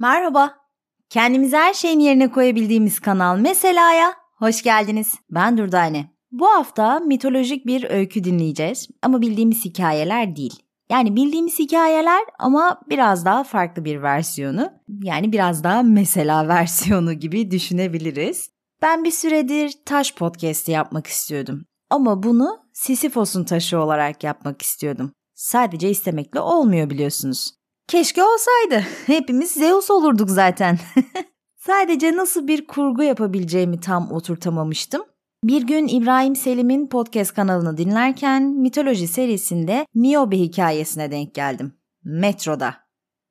Merhaba. 0.00 0.54
Kendimizi 1.10 1.56
her 1.56 1.74
şeyin 1.74 2.00
yerine 2.00 2.30
koyabildiğimiz 2.30 3.00
kanal 3.00 3.38
Mesela'ya 3.38 4.14
hoş 4.38 4.62
geldiniz. 4.62 5.14
Ben 5.30 5.58
Durdane. 5.58 6.10
Bu 6.32 6.46
hafta 6.46 6.98
mitolojik 6.98 7.66
bir 7.66 7.90
öykü 7.90 8.24
dinleyeceğiz 8.24 8.88
ama 9.02 9.20
bildiğimiz 9.20 9.64
hikayeler 9.64 10.36
değil. 10.36 10.62
Yani 10.90 11.16
bildiğimiz 11.16 11.58
hikayeler 11.58 12.20
ama 12.38 12.80
biraz 12.88 13.24
daha 13.24 13.44
farklı 13.44 13.84
bir 13.84 14.02
versiyonu. 14.02 14.72
Yani 15.02 15.32
biraz 15.32 15.64
daha 15.64 15.82
mesela 15.82 16.48
versiyonu 16.48 17.12
gibi 17.12 17.50
düşünebiliriz. 17.50 18.50
Ben 18.82 19.04
bir 19.04 19.10
süredir 19.10 19.72
taş 19.86 20.14
podcast'i 20.14 20.72
yapmak 20.72 21.06
istiyordum. 21.06 21.64
Ama 21.90 22.22
bunu 22.22 22.58
Sisyphos'un 22.72 23.44
taşı 23.44 23.78
olarak 23.78 24.24
yapmak 24.24 24.62
istiyordum. 24.62 25.12
Sadece 25.34 25.90
istemekle 25.90 26.40
olmuyor 26.40 26.90
biliyorsunuz. 26.90 27.59
Keşke 27.90 28.22
olsaydı. 28.24 28.86
Hepimiz 29.06 29.50
Zeus 29.50 29.90
olurduk 29.90 30.30
zaten. 30.30 30.78
Sadece 31.56 32.16
nasıl 32.16 32.46
bir 32.46 32.66
kurgu 32.66 33.02
yapabileceğimi 33.02 33.80
tam 33.80 34.12
oturtamamıştım. 34.12 35.02
Bir 35.44 35.62
gün 35.62 35.88
İbrahim 35.88 36.36
Selim'in 36.36 36.86
podcast 36.88 37.34
kanalını 37.34 37.76
dinlerken 37.76 38.42
mitoloji 38.42 39.08
serisinde 39.08 39.86
Niobe 39.94 40.38
hikayesine 40.38 41.10
denk 41.10 41.34
geldim. 41.34 41.72
Metroda. 42.04 42.74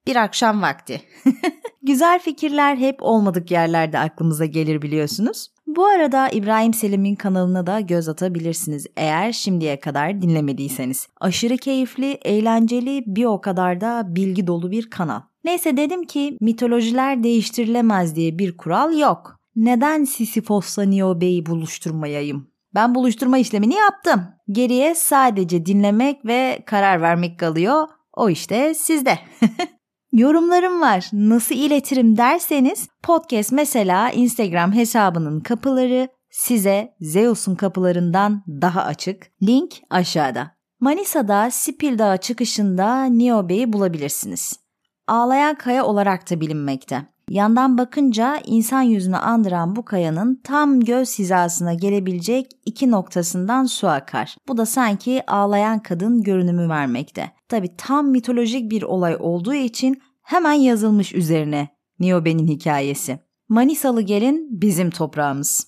Bir 0.07 0.15
akşam 0.15 0.61
vakti. 0.61 1.01
Güzel 1.89 2.19
fikirler 2.19 2.77
hep 2.77 3.03
olmadık 3.03 3.51
yerlerde 3.51 3.99
aklımıza 3.99 4.45
gelir 4.45 4.81
biliyorsunuz. 4.81 5.47
Bu 5.67 5.85
arada 5.85 6.29
İbrahim 6.29 6.73
Selim'in 6.73 7.15
kanalına 7.15 7.67
da 7.67 7.79
göz 7.79 8.09
atabilirsiniz 8.09 8.87
eğer 8.97 9.31
şimdiye 9.31 9.79
kadar 9.79 10.21
dinlemediyseniz. 10.21 11.07
Aşırı 11.19 11.57
keyifli, 11.57 12.11
eğlenceli, 12.11 13.03
bir 13.07 13.25
o 13.25 13.41
kadar 13.41 13.81
da 13.81 14.03
bilgi 14.07 14.47
dolu 14.47 14.71
bir 14.71 14.89
kanal. 14.89 15.21
Neyse 15.43 15.77
dedim 15.77 16.03
ki 16.03 16.37
mitolojiler 16.41 17.23
değiştirilemez 17.23 18.15
diye 18.15 18.39
bir 18.39 18.57
kural 18.57 18.99
yok. 18.99 19.39
Neden 19.55 20.03
Sisyphos'la 20.03 20.83
Niobe'yi 20.83 21.45
buluşturmayayım? 21.45 22.47
Ben 22.75 22.95
buluşturma 22.95 23.37
işlemini 23.37 23.75
yaptım. 23.75 24.21
Geriye 24.51 24.95
sadece 24.95 25.65
dinlemek 25.65 26.25
ve 26.25 26.63
karar 26.65 27.01
vermek 27.01 27.39
kalıyor. 27.39 27.87
O 28.13 28.29
işte 28.29 28.73
sizde. 28.73 29.19
Yorumlarım 30.11 30.81
var. 30.81 31.09
Nasıl 31.13 31.55
iletirim 31.55 32.17
derseniz 32.17 32.87
podcast 33.03 33.51
mesela 33.51 34.11
Instagram 34.11 34.73
hesabının 34.73 35.39
kapıları 35.39 36.07
size 36.29 36.93
Zeus'un 36.99 37.55
kapılarından 37.55 38.43
daha 38.47 38.83
açık. 38.83 39.27
Link 39.43 39.71
aşağıda. 39.89 40.51
Manisa'da 40.79 41.51
Sipil 41.51 41.99
Dağı 41.99 42.17
çıkışında 42.17 43.05
Niobe'yi 43.05 43.73
bulabilirsiniz. 43.73 44.59
Ağlayan 45.07 45.55
kaya 45.55 45.85
olarak 45.85 46.31
da 46.31 46.41
bilinmekte. 46.41 47.01
Yandan 47.29 47.77
bakınca 47.77 48.39
insan 48.45 48.81
yüzünü 48.81 49.17
andıran 49.17 49.75
bu 49.75 49.85
kayanın 49.85 50.41
tam 50.43 50.79
göz 50.79 51.19
hizasına 51.19 51.73
gelebilecek 51.73 52.51
iki 52.65 52.91
noktasından 52.91 53.65
su 53.65 53.87
akar. 53.87 54.35
Bu 54.47 54.57
da 54.57 54.65
sanki 54.65 55.23
ağlayan 55.27 55.79
kadın 55.79 56.23
görünümü 56.23 56.69
vermekte. 56.69 57.31
Tabi 57.49 57.75
tam 57.77 58.07
mitolojik 58.07 58.71
bir 58.71 58.83
olay 58.83 59.17
olduğu 59.19 59.53
için 59.53 60.01
hemen 60.21 60.53
yazılmış 60.53 61.13
üzerine 61.13 61.67
Niobe'nin 61.99 62.47
hikayesi. 62.47 63.19
Manisalı 63.49 64.01
gelin 64.01 64.61
bizim 64.61 64.89
toprağımız. 64.89 65.67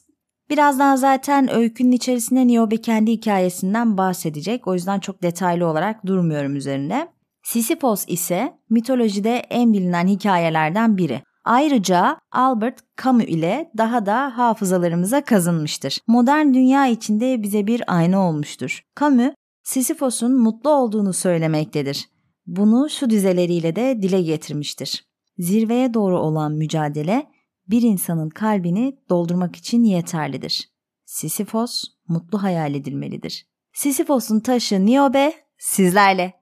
Birazdan 0.49 0.95
zaten 0.95 1.53
öykünün 1.53 1.91
içerisinde 1.91 2.47
Niobe 2.47 2.77
kendi 2.77 3.11
hikayesinden 3.11 3.97
bahsedecek. 3.97 4.67
O 4.67 4.73
yüzden 4.73 4.99
çok 4.99 5.23
detaylı 5.23 5.65
olarak 5.65 6.05
durmuyorum 6.05 6.55
üzerinde. 6.55 7.07
Sisyphos 7.43 8.05
ise 8.07 8.53
mitolojide 8.69 9.35
en 9.35 9.73
bilinen 9.73 10.07
hikayelerden 10.07 10.97
biri. 10.97 11.21
Ayrıca 11.43 12.17
Albert 12.31 12.79
Camus 13.03 13.25
ile 13.25 13.71
daha 13.77 14.05
da 14.05 14.37
hafızalarımıza 14.37 15.23
kazınmıştır. 15.23 15.99
Modern 16.07 16.53
dünya 16.53 16.87
içinde 16.87 17.43
bize 17.43 17.67
bir 17.67 17.83
ayna 17.87 18.29
olmuştur. 18.29 18.81
Camus, 18.99 19.33
Sisyphos'un 19.63 20.39
mutlu 20.39 20.69
olduğunu 20.69 21.13
söylemektedir. 21.13 22.09
Bunu 22.45 22.89
şu 22.89 23.09
dizeleriyle 23.09 23.75
de 23.75 24.01
dile 24.01 24.21
getirmiştir. 24.21 25.05
Zirveye 25.37 25.93
doğru 25.93 26.19
olan 26.19 26.51
mücadele 26.51 27.27
bir 27.67 27.81
insanın 27.81 28.29
kalbini 28.29 28.97
doldurmak 29.09 29.55
için 29.55 29.83
yeterlidir. 29.83 30.71
Sisyphos 31.05 31.83
mutlu 32.07 32.43
hayal 32.43 32.75
edilmelidir. 32.75 33.45
Sisyphos'un 33.73 34.39
taşı 34.39 34.85
Niobe 34.85 35.33
sizlerle. 35.57 36.40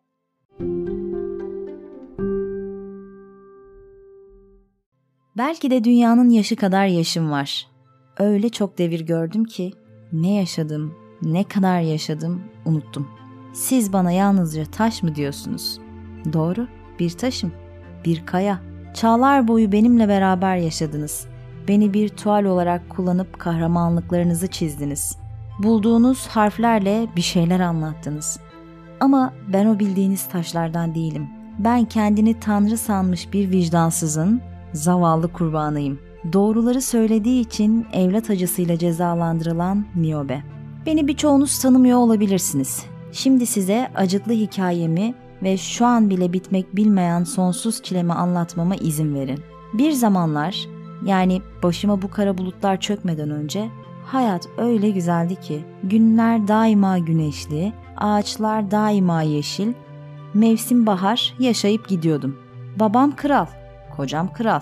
Belki 5.39 5.71
de 5.71 5.83
dünyanın 5.83 6.29
yaşı 6.29 6.55
kadar 6.55 6.85
yaşım 6.85 7.31
var. 7.31 7.67
Öyle 8.17 8.49
çok 8.49 8.77
devir 8.77 8.99
gördüm 8.99 9.43
ki 9.43 9.73
ne 10.13 10.33
yaşadım, 10.33 10.93
ne 11.21 11.43
kadar 11.43 11.79
yaşadım 11.79 12.41
unuttum. 12.65 13.07
Siz 13.53 13.93
bana 13.93 14.11
yalnızca 14.11 14.65
taş 14.65 15.03
mı 15.03 15.15
diyorsunuz? 15.15 15.79
Doğru, 16.33 16.67
bir 16.99 17.09
taşım, 17.09 17.51
bir 18.05 18.25
kaya. 18.25 18.59
Çağlar 18.93 19.47
boyu 19.47 19.71
benimle 19.71 20.07
beraber 20.07 20.57
yaşadınız. 20.57 21.27
Beni 21.67 21.93
bir 21.93 22.09
tuval 22.09 22.43
olarak 22.43 22.89
kullanıp 22.89 23.39
kahramanlıklarınızı 23.39 24.47
çizdiniz. 24.47 25.17
Bulduğunuz 25.59 26.27
harflerle 26.27 27.07
bir 27.15 27.21
şeyler 27.21 27.59
anlattınız. 27.59 28.39
Ama 28.99 29.33
ben 29.53 29.65
o 29.65 29.79
bildiğiniz 29.79 30.27
taşlardan 30.27 30.95
değilim. 30.95 31.27
Ben 31.59 31.85
kendini 31.85 32.39
tanrı 32.39 32.77
sanmış 32.77 33.33
bir 33.33 33.51
vicdansızın, 33.51 34.41
zavallı 34.73 35.33
kurbanıyım. 35.33 35.99
Doğruları 36.33 36.81
söylediği 36.81 37.41
için 37.41 37.85
evlat 37.93 38.29
acısıyla 38.29 38.77
cezalandırılan 38.77 39.85
Niobe. 39.95 40.43
Beni 40.85 41.07
birçoğunuz 41.07 41.59
tanımıyor 41.59 41.97
olabilirsiniz. 41.97 42.85
Şimdi 43.11 43.45
size 43.45 43.91
acıklı 43.95 44.33
hikayemi 44.33 45.13
ve 45.43 45.57
şu 45.57 45.85
an 45.85 46.09
bile 46.09 46.33
bitmek 46.33 46.75
bilmeyen 46.75 47.23
sonsuz 47.23 47.83
çilemi 47.83 48.13
anlatmama 48.13 48.75
izin 48.75 49.15
verin. 49.15 49.39
Bir 49.73 49.91
zamanlar, 49.91 50.67
yani 51.05 51.41
başıma 51.63 52.01
bu 52.01 52.09
kara 52.09 52.37
bulutlar 52.37 52.79
çökmeden 52.79 53.29
önce 53.29 53.69
hayat 54.05 54.47
öyle 54.57 54.89
güzeldi 54.89 55.35
ki 55.35 55.63
günler 55.83 56.47
daima 56.47 56.97
güneşli, 56.97 57.73
ağaçlar 57.97 58.71
daima 58.71 59.21
yeşil, 59.21 59.73
mevsim 60.33 60.85
bahar 60.85 61.33
yaşayıp 61.39 61.87
gidiyordum. 61.87 62.37
Babam 62.79 63.15
kral, 63.15 63.45
kocam 63.89 64.33
kral. 64.33 64.61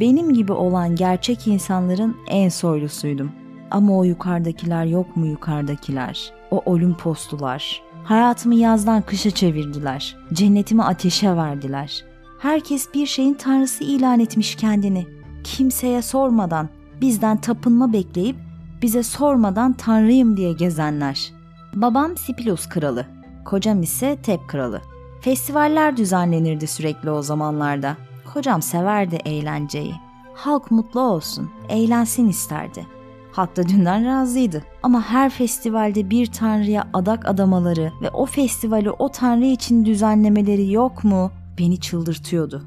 Benim 0.00 0.34
gibi 0.34 0.52
olan 0.52 0.96
gerçek 0.96 1.46
insanların 1.46 2.16
en 2.28 2.48
soylusuydum. 2.48 3.32
Ama 3.70 3.98
o 3.98 4.04
yukarıdakiler 4.04 4.84
yok 4.84 5.16
mu 5.16 5.26
yukarıdakiler? 5.26 6.32
O 6.50 6.62
Olimposlular. 6.66 7.82
Hayatımı 8.04 8.54
yazdan 8.54 9.02
kışa 9.02 9.30
çevirdiler. 9.30 10.16
Cennetimi 10.32 10.82
ateşe 10.82 11.36
verdiler. 11.36 12.04
Herkes 12.38 12.94
bir 12.94 13.06
şeyin 13.06 13.34
tanrısı 13.34 13.84
ilan 13.84 14.20
etmiş 14.20 14.54
kendini. 14.54 15.06
Kimseye 15.44 16.02
sormadan, 16.02 16.68
bizden 17.00 17.40
tapınma 17.40 17.92
bekleyip 17.92 18.36
bize 18.82 19.02
sormadan 19.02 19.72
tanrıyım 19.72 20.36
diye 20.36 20.52
gezenler. 20.52 21.32
Babam 21.74 22.16
Sipilus 22.16 22.68
kralı, 22.68 23.06
kocam 23.44 23.82
ise 23.82 24.16
Tep 24.22 24.48
kralı. 24.48 24.80
Festivaller 25.20 25.96
düzenlenirdi 25.96 26.66
sürekli 26.66 27.10
o 27.10 27.22
zamanlarda. 27.22 27.96
Kocam 28.34 28.62
severdi 28.62 29.16
eğlenceyi. 29.24 29.94
Halk 30.34 30.70
mutlu 30.70 31.00
olsun, 31.00 31.50
eğlensin 31.68 32.28
isterdi. 32.28 32.86
Hatta 33.32 33.68
dünden 33.68 34.06
razıydı. 34.06 34.62
Ama 34.82 35.02
her 35.02 35.30
festivalde 35.30 36.10
bir 36.10 36.26
tanrıya 36.26 36.88
adak 36.92 37.28
adamaları 37.28 37.92
ve 38.02 38.10
o 38.10 38.26
festivali 38.26 38.90
o 38.90 39.08
tanrı 39.08 39.44
için 39.44 39.84
düzenlemeleri 39.84 40.72
yok 40.72 41.04
mu 41.04 41.30
beni 41.58 41.80
çıldırtıyordu. 41.80 42.62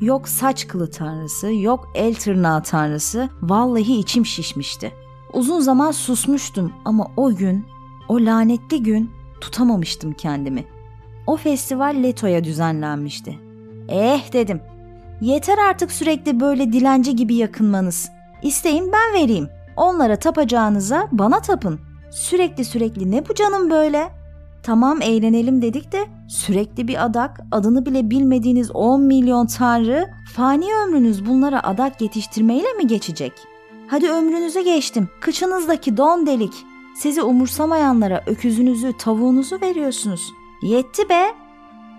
Yok 0.00 0.28
saç 0.28 0.68
kılı 0.68 0.90
tanrısı, 0.90 1.52
yok 1.52 1.92
el 1.94 2.14
tırnağı 2.14 2.62
tanrısı. 2.62 3.28
Vallahi 3.42 3.98
içim 3.98 4.26
şişmişti. 4.26 4.92
Uzun 5.32 5.60
zaman 5.60 5.90
susmuştum 5.90 6.72
ama 6.84 7.06
o 7.16 7.34
gün, 7.34 7.66
o 8.08 8.16
lanetli 8.16 8.82
gün 8.82 9.10
tutamamıştım 9.40 10.12
kendimi. 10.12 10.64
O 11.26 11.36
festival 11.36 12.02
Leto'ya 12.02 12.44
düzenlenmişti. 12.44 13.38
Eh 13.88 14.32
dedim. 14.32 14.60
Yeter 15.20 15.58
artık 15.58 15.92
sürekli 15.92 16.40
böyle 16.40 16.72
dilenci 16.72 17.16
gibi 17.16 17.34
yakınmanız. 17.34 18.10
İsteyin 18.42 18.92
ben 18.92 19.22
vereyim. 19.22 19.48
Onlara 19.76 20.16
tapacağınıza 20.16 21.08
bana 21.12 21.40
tapın. 21.40 21.80
Sürekli 22.10 22.64
sürekli 22.64 23.10
ne 23.10 23.28
bu 23.28 23.34
canım 23.34 23.70
böyle? 23.70 24.08
Tamam 24.62 25.02
eğlenelim 25.02 25.62
dedik 25.62 25.92
de 25.92 26.06
sürekli 26.28 26.88
bir 26.88 27.04
adak, 27.04 27.40
adını 27.52 27.86
bile 27.86 28.10
bilmediğiniz 28.10 28.70
10 28.70 29.02
milyon 29.02 29.46
tanrı, 29.46 30.10
fani 30.34 30.66
ömrünüz 30.74 31.26
bunlara 31.26 31.62
adak 31.62 32.00
yetiştirmeyle 32.00 32.72
mi 32.72 32.86
geçecek? 32.86 33.32
Hadi 33.86 34.10
ömrünüze 34.10 34.62
geçtim. 34.62 35.08
Kıçınızdaki 35.20 35.96
don 35.96 36.26
delik. 36.26 36.52
Sizi 36.96 37.22
umursamayanlara 37.22 38.22
öküzünüzü, 38.26 38.92
tavuğunuzu 38.98 39.60
veriyorsunuz. 39.62 40.32
Yetti 40.62 41.08
be. 41.08 41.34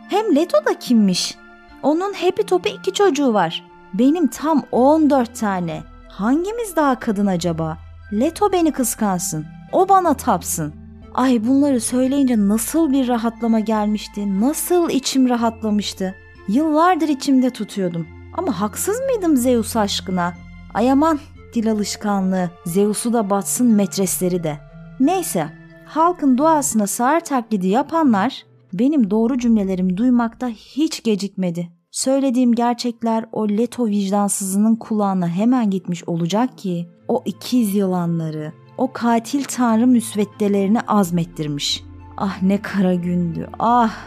Hem 0.10 0.36
Leto 0.36 0.66
da 0.66 0.80
kimmiş? 0.80 1.38
Onun 1.84 2.14
hepi 2.14 2.44
topu 2.44 2.70
iki 2.70 2.94
çocuğu 2.94 3.34
var. 3.34 3.64
Benim 3.94 4.28
tam 4.28 4.64
14 4.72 5.36
tane. 5.40 5.84
Hangimiz 6.10 6.76
daha 6.76 7.00
kadın 7.00 7.28
acaba? 7.28 7.78
Leto 8.14 8.52
beni 8.52 8.72
kıskansın. 8.72 9.46
O 9.72 9.90
bana 9.90 10.14
tapsın. 10.14 10.74
Ay 11.14 11.48
bunları 11.48 11.82
söyleyince 11.82 12.48
nasıl 12.48 12.92
bir 12.92 13.08
rahatlama 13.08 13.60
gelmişti. 13.60 14.42
Nasıl 14.42 14.90
içim 14.90 15.30
rahatlamıştı. 15.30 16.16
Yıllardır 16.48 17.08
içimde 17.08 17.50
tutuyordum. 17.50 18.08
Ama 18.38 18.62
haksız 18.62 19.00
mıydım 19.00 19.38
Zeus 19.38 19.76
aşkına? 19.76 20.34
Ay 20.74 20.92
aman 20.92 21.20
dil 21.54 21.72
alışkanlığı. 21.72 22.50
Zeus'u 22.66 23.14
da 23.14 23.30
batsın 23.30 23.68
metresleri 23.68 24.44
de. 24.44 24.58
Neyse 25.00 25.50
halkın 25.86 26.38
duasına 26.38 26.88
sağır 26.88 27.20
taklidi 27.20 27.68
yapanlar 27.68 28.44
benim 28.74 29.12
doğru 29.12 29.38
cümlelerimi 29.38 29.98
duymakta 29.98 30.48
hiç 30.48 31.04
gecikmedi. 31.04 31.70
Söylediğim 31.92 32.56
gerçekler 32.56 33.26
o 33.32 33.50
Leto 33.50 33.88
vicdansızının 33.88 34.76
kulağına 34.76 35.28
hemen 35.28 35.70
gitmiş 35.70 36.04
olacak 36.08 36.58
ki 36.58 36.88
o 37.08 37.24
ikiz 37.26 37.76
yılanları, 37.76 38.54
o 38.78 38.94
katil 38.94 39.44
tanrı 39.44 39.88
müsveddelerini 39.88 40.82
azmettirmiş. 40.82 41.84
Ah 42.18 42.42
ne 42.42 42.62
kara 42.62 42.96
gündü, 42.96 43.50
ah! 43.60 43.98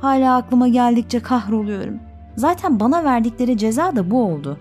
Hala 0.00 0.36
aklıma 0.36 0.68
geldikçe 0.68 1.20
kahroluyorum. 1.20 1.98
Zaten 2.36 2.80
bana 2.80 3.04
verdikleri 3.04 3.58
ceza 3.58 3.96
da 3.96 4.10
bu 4.10 4.24
oldu. 4.24 4.58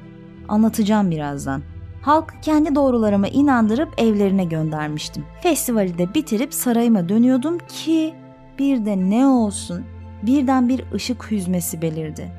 Anlatacağım 0.48 1.12
birazdan. 1.12 1.62
Halk 2.02 2.34
kendi 2.42 2.76
doğrularıma 2.76 3.28
inandırıp 3.28 3.90
evlerine 3.98 4.46
göndermiştim. 4.46 5.26
Festivali 5.42 5.98
de 5.98 6.14
bitirip 6.14 6.54
sarayıma 6.54 7.10
dönüyordum 7.10 7.58
ki 7.58 8.14
bir 8.60 8.86
de 8.86 8.98
ne 9.10 9.28
olsun 9.28 9.84
birden 10.24 10.70
bir 10.70 10.84
ışık 10.94 11.32
hüzmesi 11.32 11.82
belirdi. 11.82 12.32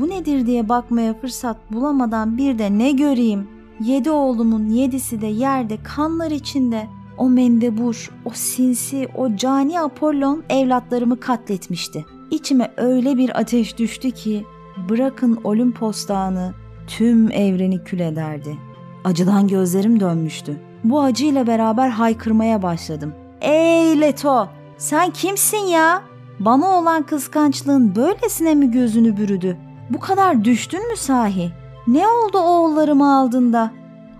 Bu 0.00 0.08
nedir 0.08 0.46
diye 0.46 0.68
bakmaya 0.68 1.14
fırsat 1.14 1.56
bulamadan 1.72 2.38
bir 2.38 2.58
de 2.58 2.78
ne 2.78 2.92
göreyim? 2.92 3.48
Yedi 3.80 4.10
oğlumun 4.10 4.66
yedisi 4.66 5.20
de 5.20 5.26
yerde 5.26 5.82
kanlar 5.82 6.30
içinde. 6.30 6.86
O 7.18 7.28
mendebur, 7.28 8.10
o 8.24 8.30
sinsi, 8.34 9.08
o 9.16 9.36
cani 9.36 9.80
Apollon 9.80 10.42
evlatlarımı 10.50 11.20
katletmişti. 11.20 12.04
İçime 12.30 12.70
öyle 12.76 13.16
bir 13.16 13.40
ateş 13.40 13.78
düştü 13.78 14.10
ki 14.10 14.44
bırakın 14.88 15.40
Olimpos 15.44 16.08
dağını 16.08 16.54
tüm 16.86 17.32
evreni 17.32 17.84
kül 17.84 18.00
ederdi. 18.00 18.56
Acıdan 19.04 19.48
gözlerim 19.48 20.00
dönmüştü. 20.00 20.56
Bu 20.84 21.00
acıyla 21.00 21.46
beraber 21.46 21.88
haykırmaya 21.88 22.62
başladım. 22.62 23.14
Ey 23.40 24.00
Leto! 24.00 24.48
Sen 24.78 25.10
kimsin 25.10 25.66
ya? 25.66 26.02
Bana 26.40 26.66
olan 26.66 27.02
kıskançlığın 27.02 27.96
böylesine 27.96 28.54
mi 28.54 28.70
gözünü 28.70 29.16
bürüdü? 29.16 29.56
Bu 29.90 30.00
kadar 30.00 30.44
düştün 30.44 30.90
mü 30.90 30.96
sahi? 30.96 31.52
Ne 31.86 32.08
oldu 32.08 32.38
oğullarımı 32.38 33.16
aldığında? 33.16 33.70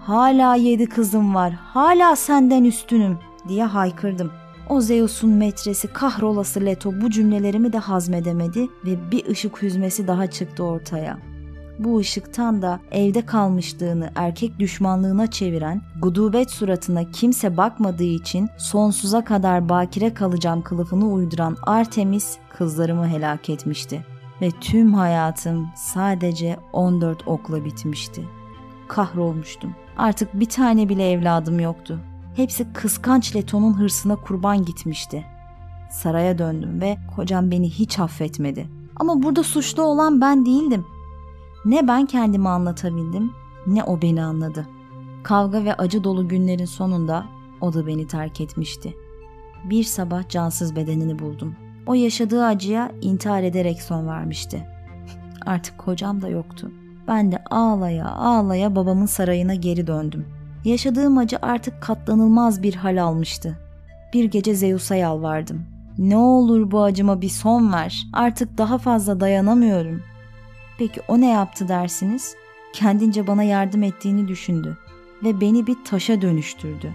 Hala 0.00 0.54
yedi 0.54 0.86
kızım 0.86 1.34
var, 1.34 1.52
hala 1.52 2.16
senden 2.16 2.64
üstünüm 2.64 3.18
diye 3.48 3.64
haykırdım. 3.64 4.32
O 4.68 4.80
Zeus'un 4.80 5.30
metresi 5.30 5.88
kahrolası 5.88 6.64
Leto 6.64 6.92
bu 7.00 7.10
cümlelerimi 7.10 7.72
de 7.72 7.78
hazmedemedi 7.78 8.68
ve 8.84 9.10
bir 9.10 9.26
ışık 9.26 9.62
hüzmesi 9.62 10.08
daha 10.08 10.26
çıktı 10.26 10.64
ortaya. 10.64 11.18
Bu 11.78 11.98
ışıktan 11.98 12.62
da 12.62 12.80
evde 12.90 13.26
kalmışlığını 13.26 14.10
erkek 14.14 14.58
düşmanlığına 14.58 15.30
çeviren, 15.30 15.82
gudubet 16.02 16.50
suratına 16.50 17.10
kimse 17.10 17.56
bakmadığı 17.56 18.04
için 18.04 18.48
sonsuza 18.56 19.24
kadar 19.24 19.68
bakire 19.68 20.14
kalacağım 20.14 20.62
kılıfını 20.62 21.12
uyduran 21.12 21.56
Artemis 21.62 22.36
kızlarımı 22.58 23.08
helak 23.08 23.50
etmişti. 23.50 24.06
Ve 24.42 24.50
tüm 24.60 24.94
hayatım 24.94 25.68
sadece 25.76 26.56
14 26.72 27.28
okla 27.28 27.64
bitmişti. 27.64 28.24
Kahrolmuştum. 28.88 29.74
Artık 29.96 30.34
bir 30.34 30.48
tane 30.48 30.88
bile 30.88 31.10
evladım 31.10 31.60
yoktu. 31.60 32.00
Hepsi 32.36 32.72
kıskanç 32.72 33.36
Leto'nun 33.36 33.72
hırsına 33.72 34.16
kurban 34.16 34.64
gitmişti. 34.64 35.24
Saraya 35.90 36.38
döndüm 36.38 36.80
ve 36.80 36.96
kocam 37.16 37.50
beni 37.50 37.70
hiç 37.70 37.98
affetmedi. 37.98 38.68
Ama 38.96 39.22
burada 39.22 39.42
suçlu 39.42 39.82
olan 39.82 40.20
ben 40.20 40.46
değildim. 40.46 40.84
Ne 41.66 41.88
ben 41.88 42.06
kendimi 42.06 42.48
anlatabildim 42.48 43.32
ne 43.66 43.84
o 43.84 44.02
beni 44.02 44.24
anladı. 44.24 44.66
Kavga 45.22 45.64
ve 45.64 45.74
acı 45.74 46.04
dolu 46.04 46.28
günlerin 46.28 46.64
sonunda 46.64 47.26
o 47.60 47.72
da 47.72 47.86
beni 47.86 48.06
terk 48.06 48.40
etmişti. 48.40 48.94
Bir 49.64 49.84
sabah 49.84 50.28
cansız 50.28 50.76
bedenini 50.76 51.18
buldum. 51.18 51.56
O 51.86 51.94
yaşadığı 51.94 52.44
acıya 52.44 52.92
intihar 53.00 53.42
ederek 53.42 53.82
son 53.82 54.06
vermişti. 54.06 54.66
Artık 55.46 55.78
kocam 55.78 56.22
da 56.22 56.28
yoktu. 56.28 56.70
Ben 57.08 57.32
de 57.32 57.44
ağlaya 57.50 58.08
ağlaya 58.10 58.76
babamın 58.76 59.06
sarayına 59.06 59.54
geri 59.54 59.86
döndüm. 59.86 60.26
Yaşadığım 60.64 61.18
acı 61.18 61.38
artık 61.42 61.82
katlanılmaz 61.82 62.62
bir 62.62 62.74
hal 62.74 63.02
almıştı. 63.02 63.58
Bir 64.14 64.24
gece 64.24 64.54
Zeus'a 64.54 64.94
yalvardım. 64.94 65.66
Ne 65.98 66.16
olur 66.16 66.70
bu 66.70 66.82
acıma 66.82 67.20
bir 67.20 67.28
son 67.28 67.72
ver. 67.72 68.06
Artık 68.12 68.58
daha 68.58 68.78
fazla 68.78 69.20
dayanamıyorum. 69.20 70.02
Peki 70.78 71.00
o 71.08 71.20
ne 71.20 71.30
yaptı 71.30 71.68
dersiniz? 71.68 72.36
Kendince 72.72 73.26
bana 73.26 73.42
yardım 73.42 73.82
ettiğini 73.82 74.28
düşündü 74.28 74.76
ve 75.24 75.40
beni 75.40 75.66
bir 75.66 75.76
taşa 75.84 76.22
dönüştürdü. 76.22 76.92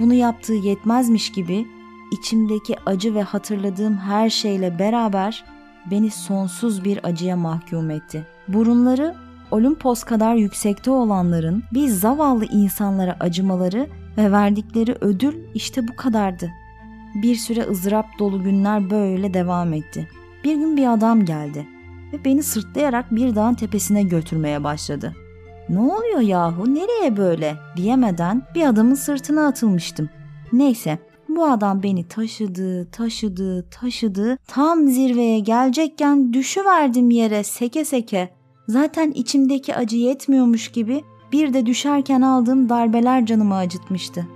Bunu 0.00 0.14
yaptığı 0.14 0.54
yetmezmiş 0.54 1.32
gibi 1.32 1.66
içimdeki 2.12 2.76
acı 2.86 3.14
ve 3.14 3.22
hatırladığım 3.22 3.96
her 3.96 4.30
şeyle 4.30 4.78
beraber 4.78 5.44
beni 5.90 6.10
sonsuz 6.10 6.84
bir 6.84 7.00
acıya 7.04 7.36
mahkum 7.36 7.90
etti. 7.90 8.26
Burunları 8.48 9.14
Olimpos 9.50 10.04
kadar 10.04 10.34
yüksekte 10.34 10.90
olanların 10.90 11.62
biz 11.72 12.00
zavallı 12.00 12.44
insanlara 12.44 13.16
acımaları 13.20 13.88
ve 14.16 14.32
verdikleri 14.32 14.96
ödül 15.00 15.34
işte 15.54 15.88
bu 15.88 15.96
kadardı. 15.96 16.50
Bir 17.14 17.36
süre 17.36 17.62
ızdırap 17.62 18.06
dolu 18.18 18.42
günler 18.42 18.90
böyle 18.90 19.34
devam 19.34 19.72
etti. 19.72 20.08
Bir 20.44 20.54
gün 20.54 20.76
bir 20.76 20.92
adam 20.92 21.24
geldi 21.24 21.66
ve 22.14 22.24
beni 22.24 22.42
sırtlayarak 22.42 23.14
bir 23.14 23.34
dağın 23.34 23.54
tepesine 23.54 24.02
götürmeye 24.02 24.64
başladı. 24.64 25.14
Ne 25.68 25.78
oluyor 25.78 26.20
yahu 26.20 26.74
nereye 26.74 27.16
böyle 27.16 27.56
diyemeden 27.76 28.42
bir 28.54 28.66
adamın 28.66 28.94
sırtına 28.94 29.46
atılmıştım. 29.46 30.10
Neyse 30.52 30.98
bu 31.28 31.44
adam 31.44 31.82
beni 31.82 32.08
taşıdı, 32.08 32.90
taşıdı, 32.90 33.70
taşıdı. 33.70 34.38
Tam 34.46 34.88
zirveye 34.88 35.38
gelecekken 35.38 36.32
düşüverdim 36.32 37.10
yere 37.10 37.44
seke 37.44 37.84
seke. 37.84 38.30
Zaten 38.68 39.10
içimdeki 39.10 39.74
acı 39.74 39.96
yetmiyormuş 39.96 40.68
gibi 40.68 41.04
bir 41.32 41.54
de 41.54 41.66
düşerken 41.66 42.22
aldığım 42.22 42.68
darbeler 42.68 43.26
canımı 43.26 43.56
acıtmıştı. 43.56 44.26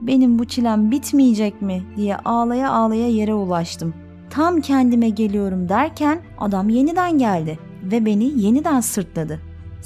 Benim 0.00 0.38
bu 0.38 0.44
çilem 0.44 0.90
bitmeyecek 0.90 1.62
mi 1.62 1.82
diye 1.96 2.16
ağlaya 2.16 2.70
ağlaya 2.70 3.08
yere 3.08 3.34
ulaştım. 3.34 3.94
Tam 4.30 4.60
kendime 4.60 5.08
geliyorum 5.08 5.68
derken 5.68 6.20
adam 6.38 6.68
yeniden 6.68 7.18
geldi 7.18 7.58
ve 7.82 8.06
beni 8.06 8.40
yeniden 8.40 8.80
sırtladı. 8.80 9.40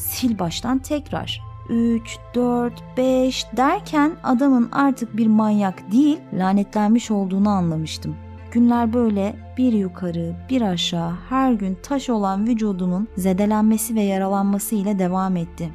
Sil 0.08 0.32
baştan 0.38 0.78
tekrar. 0.78 1.40
3, 1.68 2.18
4, 2.34 2.72
5 2.96 3.46
derken 3.56 4.12
adamın 4.22 4.68
artık 4.72 5.16
bir 5.16 5.26
manyak 5.26 5.92
değil 5.92 6.18
lanetlenmiş 6.32 7.10
olduğunu 7.10 7.48
anlamıştım. 7.48 8.16
Günler 8.52 8.92
böyle 8.92 9.36
bir 9.58 9.72
yukarı 9.72 10.36
bir 10.50 10.62
aşağı 10.62 11.12
her 11.28 11.52
gün 11.52 11.78
taş 11.82 12.10
olan 12.10 12.46
vücudumun 12.46 13.08
zedelenmesi 13.16 13.94
ve 13.94 14.02
yaralanması 14.02 14.74
ile 14.74 14.98
devam 14.98 15.36
etti. 15.36 15.72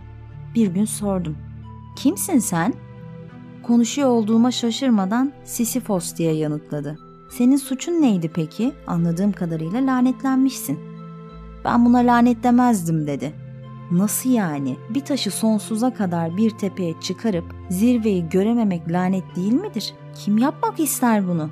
Bir 0.56 0.68
gün 0.68 0.86
sordum. 0.86 1.38
Kimsin 1.96 2.40
sen? 2.40 2.74
Konuşuyor 3.64 4.10
olduğuma 4.10 4.52
şaşırmadan 4.52 5.34
Sisyphos 5.44 6.16
diye 6.16 6.34
yanıtladı. 6.34 7.07
Senin 7.38 7.58
suçun 7.58 8.02
neydi 8.02 8.32
peki? 8.34 8.74
Anladığım 8.88 9.32
kadarıyla 9.32 9.86
lanetlenmişsin. 9.86 10.80
Ben 11.66 11.86
buna 11.86 11.98
lanetlemezdim 11.98 13.08
dedi. 13.08 13.34
Nasıl 13.92 14.30
yani? 14.30 14.78
Bir 14.90 15.00
taşı 15.06 15.32
sonsuza 15.32 15.94
kadar 15.94 16.38
bir 16.38 16.50
tepeye 16.50 16.94
çıkarıp 17.02 17.46
zirveyi 17.70 18.30
görememek 18.30 18.92
lanet 18.92 19.36
değil 19.36 19.54
midir? 19.54 19.94
Kim 20.16 20.38
yapmak 20.38 20.80
ister 20.80 21.28
bunu? 21.28 21.50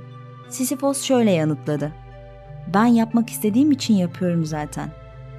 Sisyphos 0.50 1.02
şöyle 1.02 1.32
yanıtladı. 1.32 1.92
Ben 2.74 2.86
yapmak 2.86 3.30
istediğim 3.30 3.72
için 3.72 3.94
yapıyorum 3.94 4.46
zaten. 4.46 4.90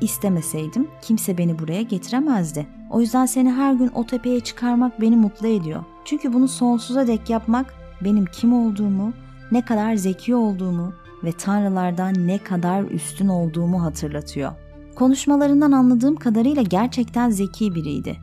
İstemeseydim 0.00 0.88
kimse 1.02 1.38
beni 1.38 1.58
buraya 1.58 1.82
getiremezdi. 1.82 2.66
O 2.90 3.00
yüzden 3.00 3.26
seni 3.26 3.52
her 3.52 3.72
gün 3.72 3.90
o 3.94 4.06
tepeye 4.06 4.40
çıkarmak 4.40 5.00
beni 5.00 5.16
mutlu 5.16 5.46
ediyor. 5.46 5.84
Çünkü 6.04 6.32
bunu 6.32 6.48
sonsuza 6.48 7.06
dek 7.06 7.30
yapmak 7.30 7.74
benim 8.04 8.24
kim 8.26 8.52
olduğumu, 8.52 9.12
ne 9.52 9.64
kadar 9.64 9.94
zeki 9.94 10.34
olduğumu 10.34 10.92
ve 11.24 11.32
tanrılardan 11.32 12.26
ne 12.26 12.38
kadar 12.38 12.82
üstün 12.82 13.28
olduğumu 13.28 13.82
hatırlatıyor. 13.82 14.52
Konuşmalarından 14.94 15.72
anladığım 15.72 16.16
kadarıyla 16.16 16.62
gerçekten 16.62 17.30
zeki 17.30 17.74
biriydi. 17.74 18.16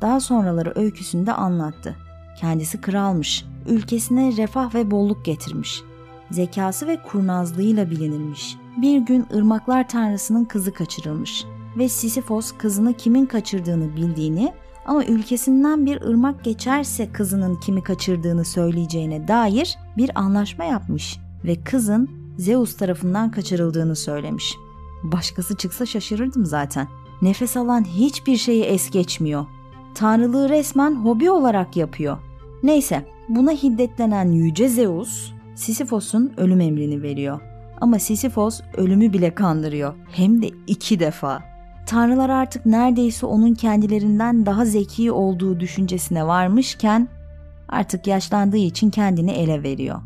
Daha 0.00 0.20
sonraları 0.20 0.72
öyküsünde 0.76 1.32
anlattı. 1.32 1.96
Kendisi 2.40 2.80
kralmış, 2.80 3.44
ülkesine 3.68 4.36
refah 4.36 4.74
ve 4.74 4.90
bolluk 4.90 5.24
getirmiş. 5.24 5.82
Zekası 6.30 6.86
ve 6.86 7.02
kurnazlığıyla 7.02 7.90
bilinirmiş. 7.90 8.56
Bir 8.82 8.98
gün 8.98 9.26
ırmaklar 9.34 9.88
tanrısının 9.88 10.44
kızı 10.44 10.72
kaçırılmış. 10.72 11.44
ve 11.78 11.88
Sisyphos 11.88 12.52
kızını 12.58 12.94
kimin 12.94 13.26
kaçırdığını 13.26 13.96
bildiğini 13.96 14.52
ama 14.86 15.04
ülkesinden 15.04 15.86
bir 15.86 16.02
ırmak 16.02 16.44
geçerse 16.44 17.12
kızının 17.12 17.56
kimi 17.56 17.82
kaçırdığını 17.82 18.44
söyleyeceğine 18.44 19.28
dair 19.28 19.78
bir 19.96 20.10
anlaşma 20.14 20.64
yapmış 20.64 21.18
ve 21.44 21.64
kızın 21.64 22.10
Zeus 22.38 22.76
tarafından 22.76 23.30
kaçırıldığını 23.30 23.96
söylemiş. 23.96 24.56
Başkası 25.02 25.56
çıksa 25.56 25.86
şaşırırdım 25.86 26.46
zaten. 26.46 26.88
Nefes 27.22 27.56
alan 27.56 27.84
hiçbir 27.84 28.36
şeyi 28.36 28.62
es 28.62 28.90
geçmiyor. 28.90 29.46
Tanrılığı 29.94 30.48
resmen 30.48 30.94
hobi 30.94 31.30
olarak 31.30 31.76
yapıyor. 31.76 32.18
Neyse, 32.62 33.06
buna 33.28 33.52
hiddetlenen 33.52 34.32
yüce 34.32 34.68
Zeus, 34.68 35.32
Sisyphos'un 35.54 36.32
ölüm 36.36 36.60
emrini 36.60 37.02
veriyor. 37.02 37.40
Ama 37.80 37.98
Sisyphos 37.98 38.60
ölümü 38.76 39.12
bile 39.12 39.34
kandırıyor. 39.34 39.94
Hem 40.12 40.42
de 40.42 40.50
iki 40.66 41.00
defa. 41.00 41.49
Tanrılar 41.86 42.30
artık 42.30 42.66
neredeyse 42.66 43.26
onun 43.26 43.54
kendilerinden 43.54 44.46
daha 44.46 44.64
zeki 44.64 45.12
olduğu 45.12 45.60
düşüncesine 45.60 46.26
varmışken 46.26 47.08
artık 47.68 48.06
yaşlandığı 48.06 48.56
için 48.56 48.90
kendini 48.90 49.30
ele 49.30 49.62
veriyor. 49.62 50.00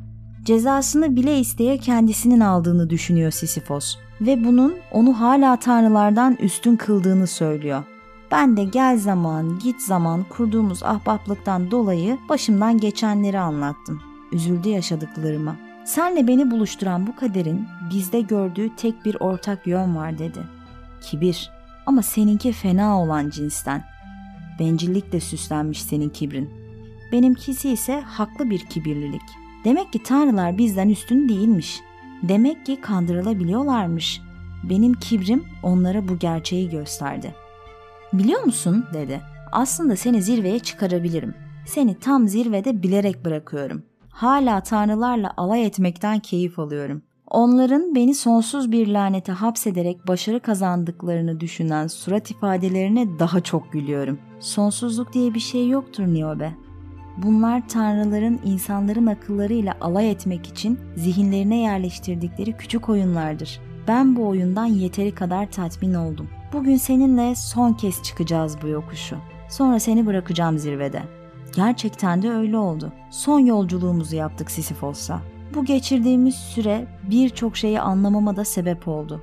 Cezasını 0.45 1.17
bile 1.17 1.39
isteye 1.39 1.79
kendisinin 1.79 2.41
aldığını 2.41 2.91
düşünüyor 2.91 3.31
Sisyphos 3.31 3.97
ve 4.21 4.45
bunun 4.45 4.75
onu 4.93 5.21
hala 5.21 5.57
tanrılardan 5.57 6.35
üstün 6.41 6.77
kıldığını 6.77 7.27
söylüyor. 7.27 7.83
Ben 8.31 8.57
de 8.57 8.65
gel 8.65 8.99
zaman, 8.99 9.59
git 9.59 9.81
zaman 9.81 10.25
kurduğumuz 10.29 10.83
ahbaplıktan 10.83 11.71
dolayı 11.71 12.19
başımdan 12.29 12.79
geçenleri 12.79 13.39
anlattım. 13.39 14.03
Üzüldü 14.33 14.69
yaşadıklarıma. 14.69 15.57
Senle 15.85 16.27
beni 16.27 16.51
buluşturan 16.51 17.07
bu 17.07 17.17
kaderin 17.17 17.67
bizde 17.91 18.21
gördüğü 18.21 18.77
tek 18.77 19.05
bir 19.05 19.17
ortak 19.21 19.67
yön 19.67 19.97
var 19.97 20.19
dedi. 20.19 20.41
Kibir. 21.01 21.54
Ama 21.87 22.03
seninki 22.03 22.53
fena 22.53 23.03
olan 23.03 23.31
cinsten. 23.31 23.85
Bencillikle 24.59 25.21
süslenmiş 25.21 25.83
senin 25.83 26.09
kibrin. 26.09 26.51
Benimkisi 27.13 27.71
ise 27.71 28.01
haklı 28.01 28.51
bir 28.51 28.59
kibirlilik. 28.59 29.23
Demek 29.65 29.93
ki 29.93 30.03
tanrılar 30.03 30.59
bizden 30.59 30.89
üstün 30.89 31.29
değilmiş. 31.29 31.81
Demek 32.23 32.67
ki 32.67 32.81
kandırılabiliyorlarmış. 32.81 34.21
Benim 34.71 34.95
kibrim 34.95 35.45
onlara 35.63 36.09
bu 36.09 36.19
gerçeği 36.19 36.71
gösterdi. 36.71 37.35
Biliyor 38.13 38.43
musun 38.43 38.87
dedi. 38.95 39.21
Aslında 39.53 39.97
seni 39.97 40.23
zirveye 40.23 40.59
çıkarabilirim. 40.59 41.35
Seni 41.67 41.99
tam 41.99 42.29
zirvede 42.29 42.83
bilerek 42.83 43.25
bırakıyorum. 43.25 43.83
Hala 44.09 44.61
tanrılarla 44.61 45.35
alay 45.37 45.67
etmekten 45.67 46.19
keyif 46.19 46.59
alıyorum. 46.59 47.03
Onların 47.31 47.95
beni 47.95 48.15
sonsuz 48.15 48.73
bir 48.73 48.87
lanete 48.87 49.33
hapsederek 49.33 50.09
başarı 50.09 50.41
kazandıklarını 50.41 51.41
düşünen 51.41 51.87
surat 51.87 52.31
ifadelerine 52.31 53.19
daha 53.19 53.41
çok 53.41 53.73
gülüyorum. 53.73 54.19
Sonsuzluk 54.41 55.13
diye 55.13 55.35
bir 55.35 55.41
şey 55.41 55.69
yoktur 55.69 56.07
Niobe. 56.07 56.53
Bunlar 57.17 57.69
tanrıların 57.69 58.41
insanların 58.45 59.07
akıllarıyla 59.07 59.75
alay 59.81 60.11
etmek 60.11 60.47
için 60.47 60.79
zihinlerine 60.97 61.61
yerleştirdikleri 61.61 62.57
küçük 62.57 62.89
oyunlardır. 62.89 63.61
Ben 63.89 64.17
bu 64.17 64.29
oyundan 64.29 64.67
yeteri 64.67 65.15
kadar 65.15 65.51
tatmin 65.51 65.95
oldum. 65.95 66.29
Bugün 66.53 66.77
seninle 66.77 67.35
son 67.35 67.73
kez 67.73 68.03
çıkacağız 68.03 68.57
bu 68.63 68.69
yokuşu. 68.69 69.17
Sonra 69.49 69.81
seni 69.81 70.07
bırakacağım 70.07 70.59
zirvede. 70.59 71.03
Gerçekten 71.57 72.23
de 72.23 72.31
öyle 72.31 72.57
oldu. 72.57 72.93
Son 73.11 73.39
yolculuğumuzu 73.39 74.17
yaptık 74.17 74.51
Sisyphos'la. 74.51 75.34
Bu 75.55 75.65
geçirdiğimiz 75.65 76.35
süre 76.35 76.87
birçok 77.11 77.57
şeyi 77.57 77.81
anlamama 77.81 78.37
da 78.37 78.45
sebep 78.45 78.89
oldu. 78.89 79.23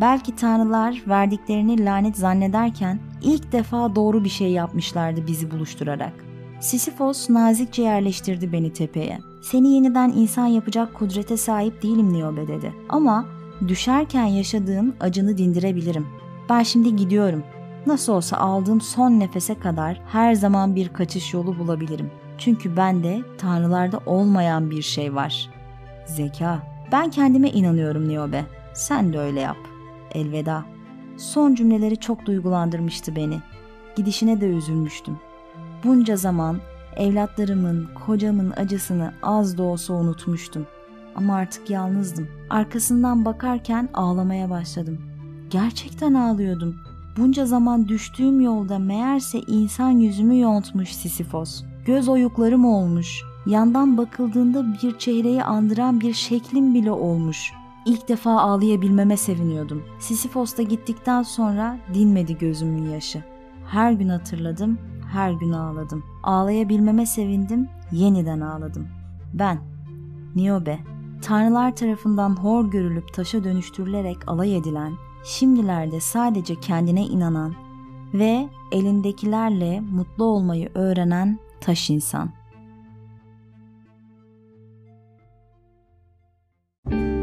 Belki 0.00 0.36
tanrılar 0.36 1.02
verdiklerini 1.08 1.84
lanet 1.84 2.16
zannederken 2.16 2.98
ilk 3.22 3.52
defa 3.52 3.96
doğru 3.96 4.24
bir 4.24 4.28
şey 4.28 4.50
yapmışlardı 4.50 5.26
bizi 5.26 5.50
buluşturarak. 5.50 6.12
Sisyphos 6.60 7.30
nazikçe 7.30 7.82
yerleştirdi 7.82 8.52
beni 8.52 8.72
tepeye. 8.72 9.18
Seni 9.42 9.74
yeniden 9.74 10.12
insan 10.16 10.46
yapacak 10.46 10.94
kudrete 10.94 11.36
sahip 11.36 11.82
değilim 11.82 12.12
Niobe 12.12 12.48
dedi. 12.48 12.72
Ama 12.88 13.26
düşerken 13.68 14.26
yaşadığın 14.26 14.94
acını 15.00 15.38
dindirebilirim. 15.38 16.06
Ben 16.48 16.62
şimdi 16.62 16.96
gidiyorum. 16.96 17.42
Nasıl 17.86 18.12
olsa 18.12 18.36
aldığım 18.36 18.80
son 18.80 19.20
nefese 19.20 19.58
kadar 19.58 20.00
her 20.12 20.34
zaman 20.34 20.76
bir 20.76 20.88
kaçış 20.88 21.34
yolu 21.34 21.58
bulabilirim. 21.58 22.10
Çünkü 22.38 22.76
bende 22.76 23.22
tanrılarda 23.38 24.00
olmayan 24.06 24.70
bir 24.70 24.82
şey 24.82 25.14
var. 25.14 25.55
Zeka. 26.06 26.62
Ben 26.92 27.10
kendime 27.10 27.50
inanıyorum 27.50 28.08
Niobe. 28.08 28.44
Sen 28.74 29.12
de 29.12 29.18
öyle 29.18 29.40
yap. 29.40 29.56
Elveda. 30.14 30.64
Son 31.16 31.54
cümleleri 31.54 31.96
çok 31.96 32.26
duygulandırmıştı 32.26 33.16
beni. 33.16 33.38
Gidişine 33.96 34.40
de 34.40 34.46
üzülmüştüm. 34.46 35.18
Bunca 35.84 36.16
zaman 36.16 36.58
evlatlarımın, 36.96 37.88
kocamın 38.06 38.52
acısını 38.56 39.12
az 39.22 39.58
da 39.58 39.62
olsa 39.62 39.94
unutmuştum. 39.94 40.66
Ama 41.16 41.34
artık 41.36 41.70
yalnızdım. 41.70 42.28
Arkasından 42.50 43.24
bakarken 43.24 43.88
ağlamaya 43.94 44.50
başladım. 44.50 44.98
Gerçekten 45.50 46.14
ağlıyordum. 46.14 46.76
Bunca 47.16 47.46
zaman 47.46 47.88
düştüğüm 47.88 48.40
yolda 48.40 48.78
meğerse 48.78 49.38
insan 49.38 49.90
yüzümü 49.90 50.40
yontmuş 50.40 50.92
Sisyphos. 50.92 51.62
Göz 51.86 52.08
oyuklarım 52.08 52.64
olmuş. 52.64 53.22
Yandan 53.46 53.98
bakıldığında 53.98 54.64
bir 54.82 54.98
çehreyi 54.98 55.42
andıran 55.42 56.00
bir 56.00 56.14
şeklim 56.14 56.74
bile 56.74 56.92
olmuş. 56.92 57.52
İlk 57.86 58.08
defa 58.08 58.40
ağlayabilmeme 58.40 59.16
seviniyordum. 59.16 59.82
Sisyphos 59.98 60.56
da 60.56 60.62
gittikten 60.62 61.22
sonra 61.22 61.78
dinmedi 61.94 62.38
gözümün 62.38 62.90
yaşı. 62.90 63.24
Her 63.66 63.92
gün 63.92 64.08
hatırladım, 64.08 64.78
her 65.12 65.32
gün 65.32 65.52
ağladım. 65.52 66.04
Ağlayabilmeme 66.22 67.06
sevindim, 67.06 67.68
yeniden 67.92 68.40
ağladım. 68.40 68.88
Ben, 69.34 69.58
Niobe, 70.36 70.78
tanrılar 71.22 71.76
tarafından 71.76 72.36
hor 72.36 72.70
görülüp 72.70 73.14
taşa 73.14 73.44
dönüştürülerek 73.44 74.28
alay 74.28 74.56
edilen, 74.56 74.92
şimdilerde 75.24 76.00
sadece 76.00 76.60
kendine 76.60 77.04
inanan 77.04 77.54
ve 78.14 78.48
elindekilerle 78.72 79.80
mutlu 79.80 80.24
olmayı 80.24 80.70
öğrenen 80.74 81.38
taş 81.60 81.90
insan. 81.90 82.35
thank 86.88 87.00
you 87.00 87.15